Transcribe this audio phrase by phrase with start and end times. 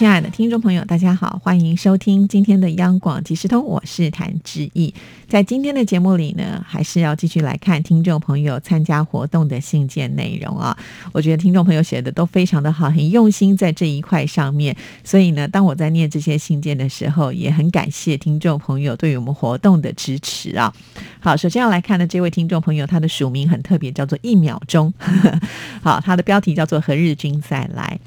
[0.00, 4.94] 亲爱的听众朋友，大家好，欢迎收听今天的央广即时通，我是谭志毅。
[5.28, 10.74] 在今天的节目里呢，还是要继续来看听众朋友参加活动的信件内容啊。
[11.12, 14.74] 我觉得听众朋友写的都非常的好，很用心在这一块上面。
[15.04, 20.72] 所以呢，当我在念这些信件的时候，也很感谢听众朋友对于我们活动的支持啊。
[21.18, 24.90] 好，首先要来看的这位听众朋友，他的署名很特别，叫做一秒钟。
[25.82, 28.00] 好，他的标题叫做何日君再来。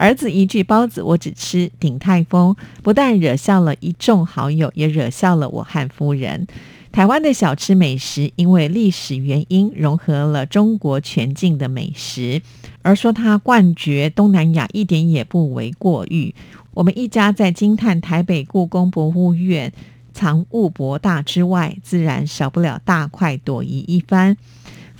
[0.00, 6.46] 儿子一句包子，我只吃鼎泰丰，不但惹笑了一众好友，也惹笑了我和夫人。
[6.90, 12.40] 台湾的小吃美食，因为历史原因，融合了中国全境的美食，
[12.80, 16.34] 而说它冠绝东南亚，一点也不为过誉。
[16.72, 19.70] 我们一家在惊叹台北故宫博物院
[20.14, 24.38] 藏物博大之外，自然少不了大快朵颐一番。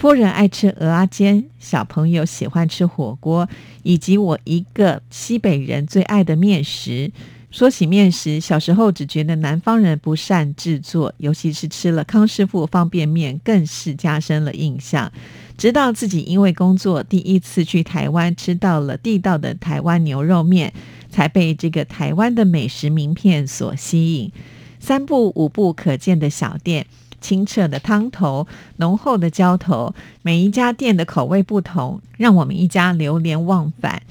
[0.01, 3.47] 夫人爱吃鹅阿煎，小朋友喜欢吃火锅，
[3.83, 7.13] 以及我一个西北人最爱的面食。
[7.51, 15.13] 说起面食，小时候只觉得南方人不善制作，尤其是吃了康师傅方便面，更是加深了印象。
[15.59, 20.73] 直到自己因为工作第一次去台湾，吃到了地道的台湾牛肉面，
[21.11, 24.33] 才被这个台湾的美食名片所吸引。
[24.79, 26.87] 三步五步可见的小店。
[27.21, 34.03] 清澈的汤头，浓厚的浇头，每一家店的口味不同，让我们一家流连忘返。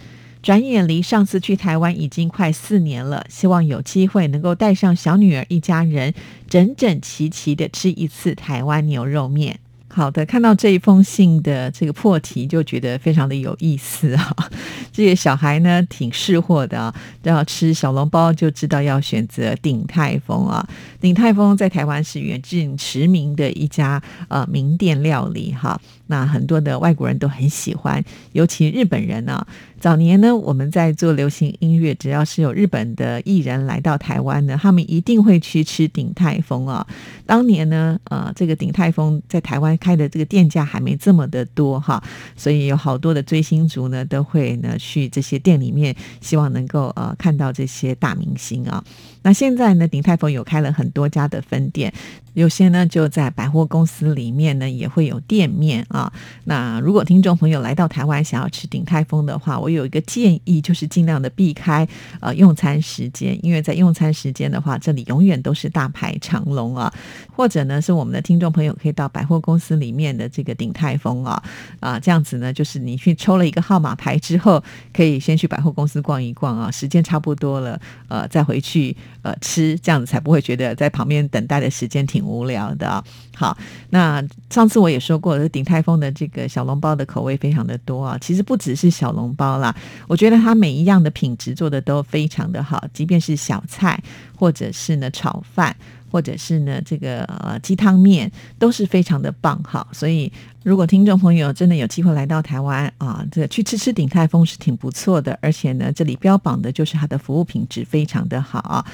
[0.42, 6.14] 转眼离上次去台湾已经快四年了，希望有机会能够带上小女儿一家人，
[6.48, 9.60] 整整齐齐的吃一次台湾牛肉面。
[9.92, 14.36] 好的，看到这一封信的这个破题，就觉得非常的有意思啊。
[14.94, 20.66] 这些小孩呢，挺识货的啊，要吃小笼包就知道要选择鼎泰丰啊。
[21.02, 25.80] 鼎泰丰在台湾是远近驰名的一家呃名店料理哈。
[26.10, 28.04] 那很多的外国人都很喜欢，
[28.34, 29.46] 尤其日本人呢。
[29.80, 36.86] 早年呢，我们在做流行音乐，只要是有日本的艺人来到台湾呢，他们一定会去吃鼎泰丰啊。
[37.26, 42.04] 当年呢，呃，这个鼎泰丰在台湾开的这个店家还没这么的多哈，
[42.36, 48.84] 所以有好多的追星族呢，都会呢去这些店里面，希望能够呃看到这些大明星啊。
[49.22, 51.94] 那现在呢，鼎泰丰有开了很多家的分店。
[52.36, 56.10] 有些呢就在百货公司里面呢也会有店面啊。
[56.46, 61.86] 那如果听众朋友来到台湾想要吃鼎泰丰的话，我有一个建议，就是尽量的避开
[62.22, 66.94] 呃用餐时间，因为在用餐时间的话，这里永远都是大排长龙啊。
[67.36, 71.42] 或者呢是我们的听众朋友可以到百货公司里面的这个鼎泰丰啊
[71.80, 74.64] 啊这样子呢，就是你去抽了一个号码牌之后，
[74.94, 78.96] 可以先去百货公司逛一逛啊，时间差不多了呃再回去
[79.30, 82.20] 呃吃，这样子才不会觉得在旁边等待的时间挺。
[82.30, 83.04] 无聊的，
[83.36, 83.58] 好，
[83.90, 88.16] 那上次我也说过，鼎泰丰的这个小笼包的口味非常的多啊。
[88.22, 89.76] 其实不只是小笼包啦，
[90.08, 94.00] 我觉得它每一样的品质做的都非常的好，即便是小菜，
[94.38, 95.76] 或者是呢炒饭，
[96.12, 99.88] 或者是呢这个呃鸡汤面，都是非常的棒哈。
[99.92, 100.32] 所以
[100.64, 108.86] 如果听众朋友真的有机会来到台湾啊，这去吃吃鼎泰丰是挺不错的，而且呢这里标榜的就是它的服务品质非常的好。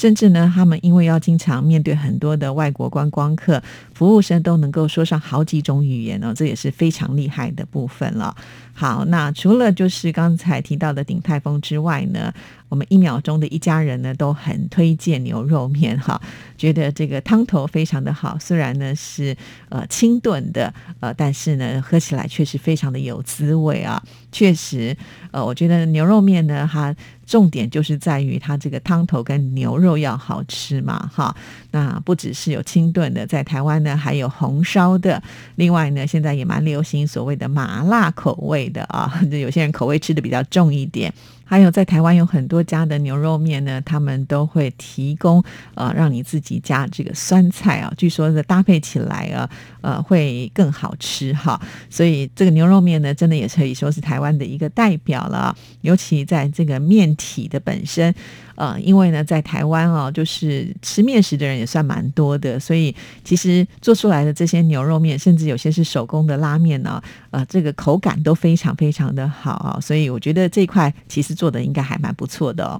[0.00, 3.62] 甚至呢，他们因为要经常面对很多的外国观光客，
[3.92, 8.34] 服务生都能够说上好几种语言哦，这也是非常厉害的部分了。
[8.72, 12.32] 好，那除了就是刚才提到的鼎泰丰之外呢，
[12.70, 16.18] 我们一秒钟的一家人呢都很推荐牛肉面哈，
[16.56, 19.36] 觉得这个汤头非常的好，虽然呢是
[19.68, 24.02] 呃清炖的，呃，但是呢喝起来确实非常的有滋味啊。
[24.32, 24.96] 确实，
[25.30, 26.94] 呃，我觉得牛肉面呢，它
[27.30, 31.32] 重点就是在于它这个汤头跟牛肉要好吃嘛，哈。
[31.70, 35.22] 那不只是有清炖的，在台湾呢还有红烧的，
[35.54, 41.14] 另外呢现在也蛮流行所谓的麻辣口味的啊， 有些人口味吃的比较重一点。
[41.44, 45.42] 还有在台湾有很多家的牛肉面呢，他们都会提供
[45.74, 49.50] 呃让你自己加这个酸菜啊，据说的搭配起来啊，
[49.80, 51.60] 呃会更好吃哈。
[51.88, 58.14] 所以这个牛肉面呢，真的也可以说是台湾的一个代表了，尤其在这个面体的本身。
[58.56, 62.94] 呃，因为呢，在台湾哦，就是吃面食的人也算蛮多的，所以
[63.24, 72.78] 其实做出来的这些牛肉面，甚至有些是手工的拉面呢，呃，这个口感都非常非常的好啊，所以我觉得这一块其实做的应该还蛮不错的哦。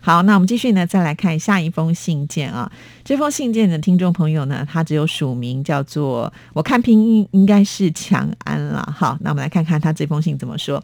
[0.00, 2.70] 好，那我们继续呢，再来看下一封信件啊。
[3.02, 8.86] 这封信件的听众朋友呢，他只有署名叫做，我看拼音应该是强安了。
[8.94, 10.82] 好，那我们来看看他这封信怎么说。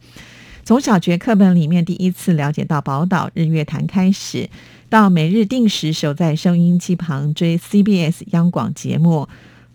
[0.69, 4.51] 从小学课本里面第一次了解到宝岛日月潭开始，
[4.91, 9.27] 到每日定时守在收音机旁追 CBS 央广节目，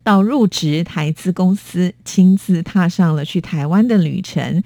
[0.03, 4.61] 到入职台资公司，亲自踏上了去台湾的旅程。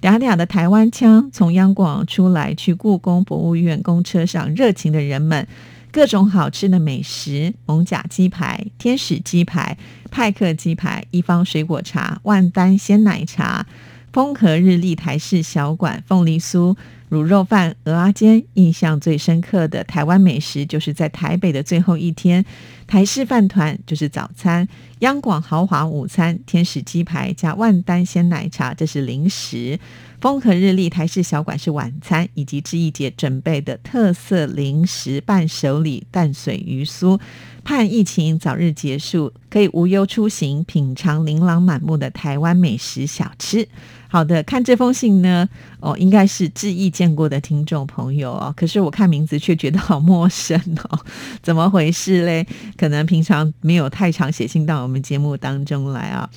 [0.00, 5.48] 嗲嗲的台湾腔从央广出来，去故宫博物院公车上，热情的人们，
[5.90, 9.76] 各种好吃的美食：蒙甲鸡排、天使鸡排、
[10.12, 13.66] 派克鸡排、一方水果茶、万丹鲜奶茶、
[14.12, 16.76] 风和日丽台式小馆、凤梨酥。
[17.10, 22.42] 卤肉饭、鹅阿煎，印象最深刻的台湾美食，就是在台北的最后一天，
[22.86, 24.66] 台式饭团就是早餐，
[25.00, 29.78] 央广豪华午餐，天使鸡排加万丹鲜奶茶，这是零食。
[30.22, 37.20] 风和日丽台式小馆是晚餐，以及志毅姐准备的特色零食伴手礼淡水鱼酥。
[37.64, 43.66] 盼疫情早日结束，可以无忧出行，品尝琳琅满目的台湾美食小吃。
[44.08, 45.48] 好的，看这封信呢，
[45.80, 50.60] 哦，应该是志毅见过的听众朋友哦，可是我看名字却觉得好陌生
[50.90, 50.98] 哦，
[51.42, 52.46] 怎么回事嘞？
[52.76, 56.28] 可能平常没有太常写信到我们节目当中来啊。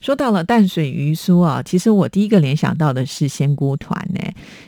[0.00, 4.20] 说到了淡水鱼酥啊，其实我第一个联想到的是仙姑团呢，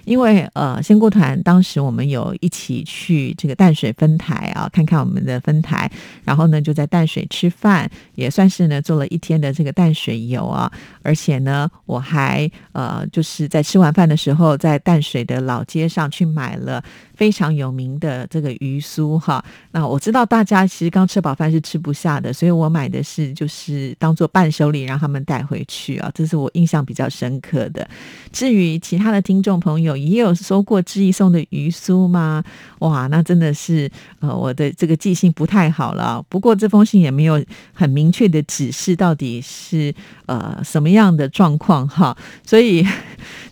[0.04, 5.90] 因为呃，仙姑团当时我们有一起去这个淡水分台啊，看看我们的分台，
[6.24, 10.70] 然后呢就在淡水吃饭，也算是呢做了一天的这个淡水游啊，
[11.02, 16.82] 而且呢我还呃就是在吃完饭的时候，在淡水的老街上去买了。
[17.18, 27.88] 非常有名的这个鱼酥哈，那我知道大家其实刚吃饱饭是吃不下的，所以我买的是就是当做伴手礼让他们带回去啊，这是我印象比较深刻的。
[28.30, 32.44] 至于其他的听众朋友也有收过志毅送的鱼酥吗？
[32.80, 36.22] 哇，那真的是呃我的这个记性不太好了。
[36.28, 37.42] 不过这封信也没有
[37.72, 39.94] 很明确的指示到底是
[40.26, 42.86] 呃什么样的状况哈，所以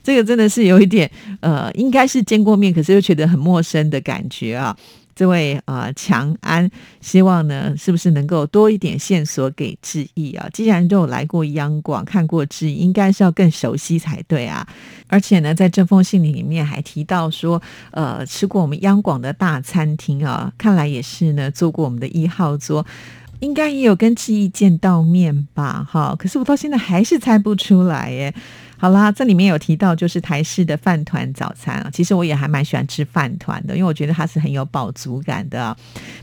[0.02, 1.10] 这个真的是有一点
[1.40, 3.46] 呃应该是见过面，可是又觉得很。
[3.46, 4.76] 陌生的感觉啊，
[5.16, 6.70] 这位啊强安，
[7.00, 10.46] 希望呢是不是能够多一点线索给志毅啊？
[10.52, 14.68] 既然都有来过央广，看过志毅，应该是要更熟悉才对啊。
[15.06, 17.60] 而且呢，在这封信里面还提到说，
[17.92, 22.84] 呃，吃过我们央广的大餐厅啊，看来也是呢，坐过我们的一号桌，
[23.40, 25.82] 应该也有跟志毅见到面吧？
[25.90, 28.34] 哈，可是我到现在还是猜不出来耶。
[28.78, 35.74] 好啦，这里面有提到就是台式的饭团早餐啊，其实我也还蛮喜欢吃饭团的，因为我觉得它是很有饱足感的。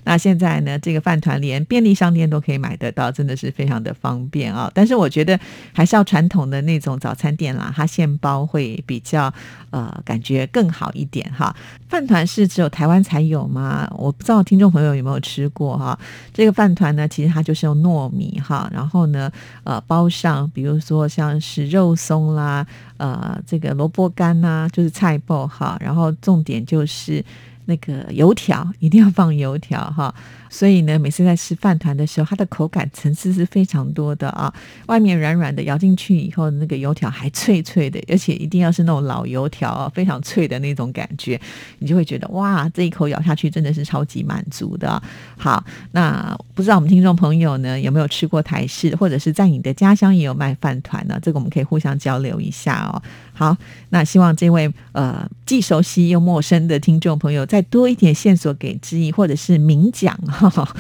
[0.04, 4.70] 那现在呢，这个饭团连便利商店都可以买得到，真的是非常的方便啊。
[4.72, 5.40] 但是我觉得
[5.74, 9.34] 还是要传统的那种早餐店啦，它现包会比较
[9.72, 11.56] 呃感觉更好一点哈。
[11.90, 13.92] 饭团是只有台湾才有吗？
[13.98, 15.98] 我不知道听众朋友有没有吃过哈。
[16.32, 19.32] 这个饭团呢，其实它就是用糯米哈，然后呢
[19.64, 22.43] 呃包上，比如说像是肉松啦。
[22.44, 22.68] 啊，
[22.98, 27.24] 呃，这个萝卜干呐，就是菜包哈，然后重点就是
[27.66, 30.14] 那个油条，一定要放油条哈。
[30.54, 34.54] 所以呢，每次在吃饭团的时候，它的口感层次是非常多的啊。
[34.86, 41.42] 外面软软的，咬进去以后，那个油条还脆脆的，而且一定要是那种老油条啊，非常脆的那种感觉，
[41.80, 45.02] 你就会觉得哇，这一口咬下去真的是超级满足的。
[45.36, 51.18] 好，那不知道我们听众朋友呢有没有吃过台式，或者是在你的家乡也有卖饭团呢？
[51.20, 53.02] 这个我们可以互相交流一下哦。
[53.34, 53.58] 好，
[53.90, 60.16] 那希望这位呃既熟悉又陌生的听众朋友再多一点线索给之意，或者是明讲。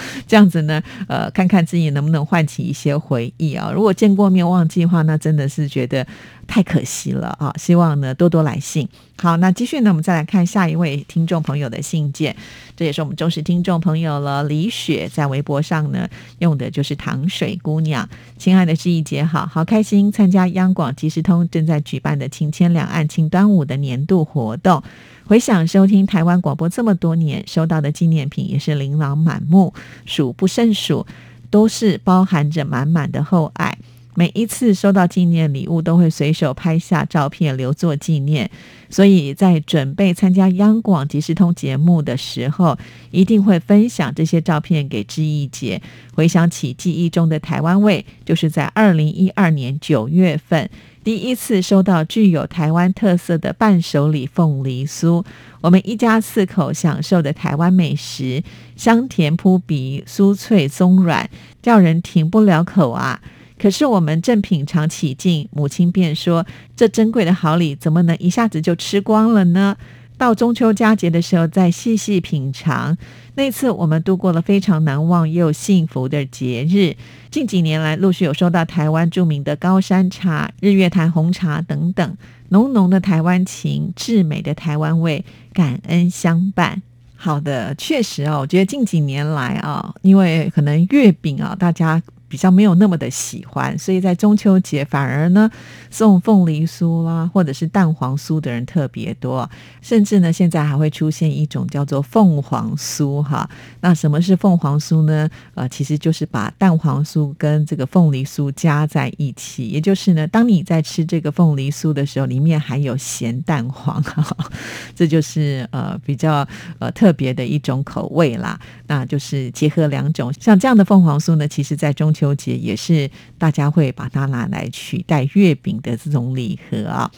[0.27, 3.71] 这样子呢，呃，看看自己能不能唤起一些回忆啊。
[3.73, 6.05] 如果见过面忘记的话，那真的是觉得
[6.47, 7.53] 太可惜了啊。
[7.57, 8.87] 希望呢多多来信。
[9.17, 12.35] 好，那继续呢，我们再来看下一位听众朋友的信件，
[12.75, 14.43] 这也是我们忠实听众朋友了。
[14.43, 16.07] 李雪在微博上呢
[16.39, 18.07] 用的就是糖水姑娘，
[18.37, 24.83] 亲爱的志毅姐，好好开心参加央广即时通正在举办的“请签两岸庆端午”的年度活动。
[25.25, 29.73] 回想收听台湾广播这么多年，收到的纪念品也是琳琅满目，
[30.05, 31.05] 数不胜数，
[31.49, 33.77] 都是包含着满满的厚爱。
[34.15, 38.49] 每一次收到纪念礼物，都会随手拍下照片留作纪念。
[38.89, 42.77] 所以在准备参加央广即时通节目的时候，
[43.09, 45.81] 一定会分享这些照片给志毅姐。
[46.13, 50.69] 回想起记忆中的台湾味，就是在二零一二年九月份。
[51.03, 55.25] 第一次收到具有台湾特色的伴手礼凤梨酥，
[55.59, 58.41] 我们一家四口享受的台湾美食，
[58.77, 61.29] 香甜扑鼻，酥脆松软，
[61.61, 63.19] 叫人停不了口啊！
[63.63, 69.77] 可是我们正品尝起劲，母亲便说：“这珍贵的好礼怎么能一下子就吃光了呢？”
[70.19, 72.97] 到中秋佳节的时候再细细品尝。
[73.35, 76.97] 那次我们度过了非常难忘又幸福的节日。
[77.31, 82.17] 近几年来，陆续有收到台湾著名的高山茶、日月潭红茶等等，
[82.49, 86.81] 浓浓的台湾情、至美的台湾味，感恩相伴。
[87.15, 92.03] 好的，确实哦，我觉得近几年来啊，因为可能月饼啊，大家。
[92.33, 95.47] 比较没有那么的喜欢，所以在中秋节反而呢
[95.91, 99.47] 送凤梨酥啦，或者是蛋黄酥的人特别多，
[99.83, 103.47] 甚至呢现在还会出现一种叫做凤凰酥哈。
[103.81, 105.29] 那什么是凤凰酥呢？
[105.53, 114.03] 呃，其实就是把蛋黄酥跟这个凤梨酥加在一起，也就是呢，当你在吃这个凤梨酥的时候，里面含有咸蛋黄，
[114.95, 116.47] 这就是呃比较
[116.79, 118.59] 呃特别的一种口味啦。
[118.87, 122.22] 那就是结合两种，像这样的凤凰酥呢，其实在中秋。
[122.23, 127.11] 纠结也是大家会把它拿来取代月饼的这种礼盒啊。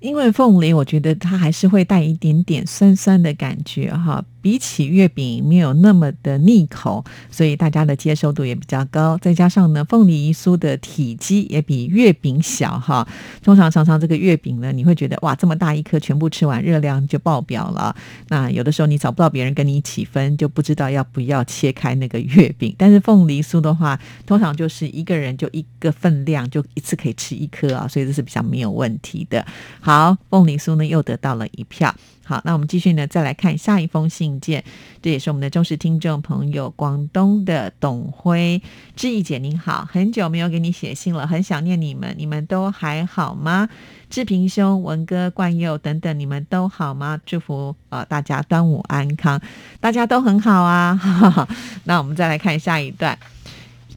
[0.00, 9.18] 因为凤梨，我觉得它还是会带一点点酸酸的感觉哈，比起月饼没有那么的腻口，所以大家的接受度也比较高。
[9.18, 13.06] 再加上呢，凤梨酥的体积也比月饼小哈。
[13.42, 17.94] 通常常常这个月饼呢，你会觉得哇，这么大一颗全部吃完，热量就爆表了。
[18.28, 22.74] 那有的时候你找不到别人跟你一起分，就不知道要不要切开那个月饼。
[22.78, 29.44] 但是凤梨酥的话，通常就是一个人就一个分量，就一次可以吃一颗啊，所以这是比较没有问题的。
[29.80, 31.94] 好，凤梨酥呢又得到了一票。
[32.28, 34.62] 好，那我们继续呢，再来看下一封信件，
[35.00, 38.60] 这也是我们的忠实听众朋友，广东的董辉
[38.94, 43.66] 志毅姐，您好，很久没有给你写信了，很想念你们，你们都还好吗？
[44.10, 47.18] 志平兄、文哥、冠佑等等，你们都好吗？
[47.24, 49.40] 祝福呃大家端午安康，
[49.80, 51.00] 大家都很好啊。
[51.84, 53.18] 那我们再来看下一段。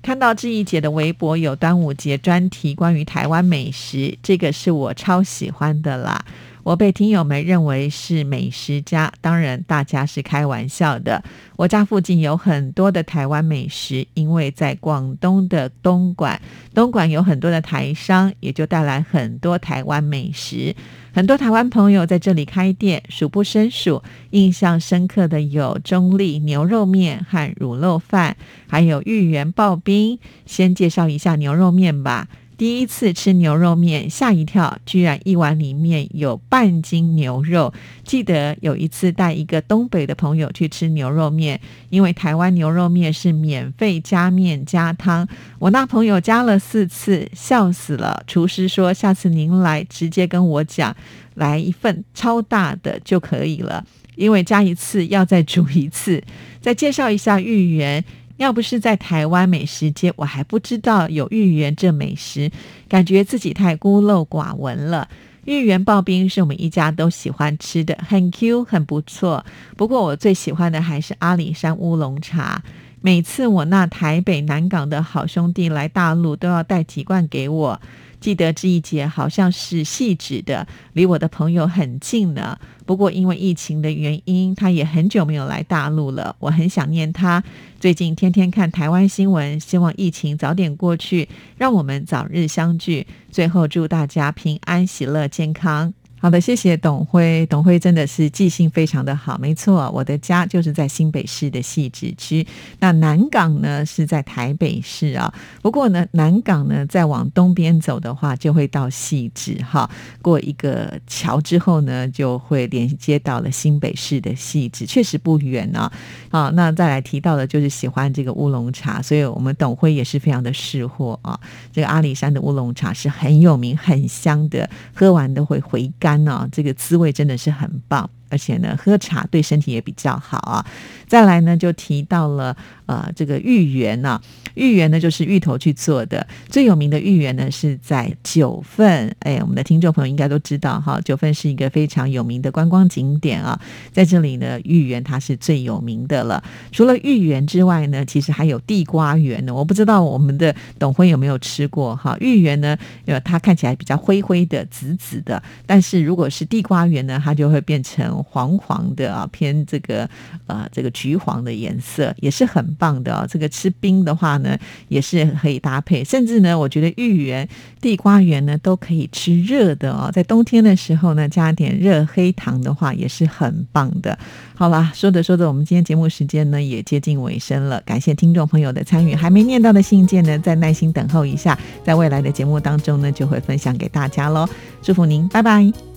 [0.02, 6.26] 看到志毅姐的微博有端午节专题，关于台湾美食，这个是我超喜欢的啦。
[6.64, 11.24] 我被听友们认为是美食家，当然大家是开玩笑的。
[11.56, 16.40] 我家附近有很多的台湾美食，因为在广东的东莞，
[16.74, 20.76] 东莞有很多的台商，也就带来很多台湾美食。
[21.14, 24.02] 很多台湾朋友在这里开店，数不胜数。
[24.30, 28.38] 印象深刻的有中立牛肉面和卤肉饭，
[28.68, 30.18] 还有芋圆刨冰。
[30.46, 32.28] 先介绍一下牛肉面吧。
[32.62, 37.74] 第一次吃牛肉面，吓一跳，居然一碗里面有半斤牛肉。
[38.04, 45.28] 记得有一次带一个东北的朋友去吃牛肉面，因为台湾牛肉面是免费加面加汤，
[45.58, 48.24] 我那朋友加了四次，笑死了。
[48.28, 50.96] 厨师说：“下次您来直接跟我讲，
[51.34, 56.24] 来一份超大的就可以了，因为加一次要再煮一次。”
[56.62, 58.06] 再介绍一下芋圆。
[58.42, 62.50] 要不是在台湾美食街，我还不知道有芋圆这美食，
[62.90, 65.08] 感觉自己太孤陋寡闻了。
[65.46, 69.46] 芋圆刨冰是我们一家都喜欢吃的，很 Q，很不错。
[69.78, 72.64] 不过我最喜欢的还是阿里山乌龙茶。
[73.00, 77.80] 每次我那台北南港的好兄弟来大陆，都要带几罐给我。
[78.22, 82.58] 记得这一节好像是细致的，离我的朋友很近呢。
[82.86, 86.36] 不过因为疫情的原因，他也很久没有来大陆了。
[86.40, 87.44] 我很想念他。
[87.80, 93.08] 最近天天看台湾新闻，希望疫情早点过去，让我们早日相聚。
[93.32, 95.94] 最后祝大家平安、喜乐、健康。
[96.22, 97.44] 好的，谢谢董辉。
[97.48, 102.46] 董辉真的是记性非常的好，没错，我的家就是在新北市的汐止区。
[102.78, 105.34] 那南港呢是在台北市啊。
[105.64, 109.90] 不过呢，南港呢再往东边走的话，就会到汐止哈。
[110.22, 115.92] 过一个桥之后呢，就会连接到了新北市的汐止，确实不远啊。
[116.30, 121.40] 好，那再来提到的就是喜欢这个乌龙茶，所以我们董辉也是非常的识货啊。
[121.74, 126.11] 这个阿里山的乌龙茶是很有名、很香的，喝完都会回甘。
[126.18, 128.10] 呢，这个滋味真的是很棒。
[128.32, 130.66] 而且呢，喝茶对身体也比较好啊。
[131.08, 134.20] 再来呢，就提到了呃，这个芋圆呢，
[134.56, 136.26] 芋圆呢就是芋头去做的。
[136.48, 143.60] 最有名的芋圆呢是在九份，哎，我们的听众朋友应该都知道哈，九份是一个非常有名的观光景点啊。
[143.92, 146.42] 在这里呢，芋圆它是最有名的了。
[146.72, 149.54] 除了芋圆之外呢，其实还有地瓜圆呢。
[149.54, 152.16] 我不知道我们的董辉有没有吃过哈？
[152.22, 158.21] 芋圆呢，呃，它看起来比较灰灰的、紫紫的，但是如果是地瓜圆呢，它就会变成。
[158.24, 160.10] 黄黄的啊，偏这个
[160.48, 163.26] 呃这个橘黄的颜色也是很棒的啊。
[163.28, 166.04] 这个吃冰的话呢，也是可以搭配。
[166.04, 167.48] 甚至呢，我觉得芋圆、
[167.80, 170.10] 地瓜圆呢都可以吃热的哦。
[170.14, 174.18] 在冬天的时候呢，加点热黑糖的话也是很棒的。
[174.56, 177.82] 好啦，说着说着，我们今天节目时间呢也接近尾声了。
[177.82, 184.48] 感谢听众朋友的参与，还没念到的信件呢，再耐心等候一下，在未来的节目当中呢就会分享给大家喽。
[184.82, 185.91] 祝福您，拜拜。